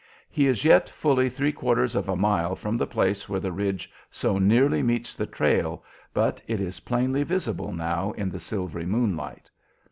He 0.31 0.47
is 0.47 0.65
yet 0.65 0.89
fully 0.89 1.29
three 1.29 1.51
quarters 1.51 1.93
of 1.95 2.09
a 2.09 2.15
mile 2.15 2.55
from 2.55 2.75
the 2.75 2.87
place 2.87 3.29
where 3.29 3.39
the 3.39 3.51
ridge 3.51 3.87
so 4.09 4.39
nearly 4.39 4.81
meets 4.81 5.13
the 5.13 5.27
trail, 5.27 5.83
but 6.11 6.41
it 6.47 6.59
is 6.59 6.79
plainly 6.79 7.21
visible 7.21 7.71
now 7.71 8.11
in 8.13 8.31
the 8.31 8.39
silvery 8.39 8.87
moonlight. 8.87 9.51